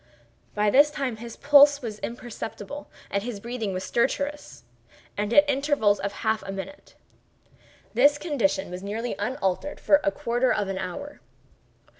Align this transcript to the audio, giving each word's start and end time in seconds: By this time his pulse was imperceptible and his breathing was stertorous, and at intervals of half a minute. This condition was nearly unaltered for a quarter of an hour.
By 0.55 0.71
this 0.71 0.89
time 0.89 1.17
his 1.17 1.35
pulse 1.37 1.83
was 1.83 1.99
imperceptible 1.99 2.89
and 3.11 3.21
his 3.21 3.39
breathing 3.39 3.71
was 3.71 3.83
stertorous, 3.83 4.63
and 5.15 5.31
at 5.31 5.47
intervals 5.47 5.99
of 5.99 6.11
half 6.25 6.41
a 6.41 6.51
minute. 6.51 6.95
This 7.93 8.17
condition 8.17 8.71
was 8.71 8.81
nearly 8.81 9.13
unaltered 9.19 9.79
for 9.79 10.01
a 10.03 10.09
quarter 10.11 10.51
of 10.51 10.69
an 10.69 10.79
hour. 10.79 11.21